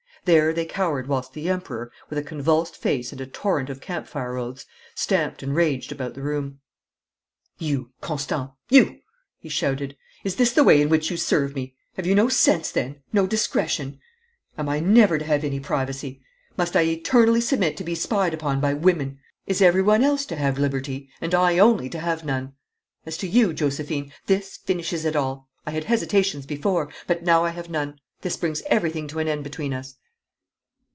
There 0.25 0.53
they 0.53 0.65
cowered 0.65 1.07
whilst 1.07 1.33
the 1.33 1.49
Emperor, 1.49 1.91
with 2.07 2.19
a 2.19 2.23
convulsed 2.23 2.77
face 2.77 3.11
and 3.11 3.19
a 3.19 3.25
torrent 3.25 3.71
of 3.71 3.81
camp 3.81 4.05
fire 4.05 4.37
oaths, 4.37 4.67
stamped 4.93 5.41
and 5.41 5.55
raged 5.55 5.91
about 5.91 6.13
the 6.13 6.21
room. 6.21 6.59
'You, 7.57 7.89
Constant, 8.01 8.51
you!' 8.69 8.99
he 9.39 9.49
shouted; 9.49 9.97
'is 10.23 10.35
this 10.35 10.51
the 10.53 10.63
way 10.63 10.79
in 10.79 10.89
which 10.89 11.09
you 11.09 11.17
serve 11.17 11.55
me? 11.55 11.73
Have 11.95 12.05
you 12.05 12.13
no 12.13 12.29
sense 12.29 12.69
then 12.69 13.01
no 13.11 13.25
discretion? 13.25 13.99
Am 14.59 14.69
I 14.69 14.79
never 14.79 15.17
to 15.17 15.25
have 15.25 15.43
any 15.43 15.59
privacy? 15.59 16.21
Must 16.55 16.75
I 16.75 16.81
eternally 16.81 17.41
submit 17.41 17.75
to 17.77 17.83
be 17.83 17.95
spied 17.95 18.35
upon 18.35 18.61
by 18.61 18.75
women? 18.75 19.17
Is 19.47 19.59
everyone 19.59 20.03
else 20.03 20.27
to 20.27 20.35
have 20.35 20.59
liberty, 20.59 21.09
and 21.19 21.33
I 21.33 21.57
only 21.57 21.89
to 21.89 21.99
have 21.99 22.23
none? 22.23 22.53
As 23.07 23.17
to 23.17 23.27
you, 23.27 23.53
Josephine, 23.53 24.13
this 24.27 24.57
finishes 24.57 25.03
it 25.03 25.15
all. 25.15 25.49
I 25.65 25.71
had 25.71 25.85
hesitations 25.85 26.45
before, 26.45 26.89
but 27.07 27.23
now 27.23 27.43
I 27.43 27.49
have 27.49 27.71
none. 27.71 27.97
This 28.21 28.37
brings 28.37 28.61
everything 28.67 29.07
to 29.07 29.17
an 29.17 29.27
end 29.27 29.43
between 29.43 29.73
us.' 29.73 29.95